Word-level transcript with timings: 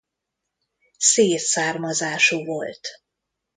Szír 0.97 1.39
származású 1.39 2.45
volt. 2.45 2.87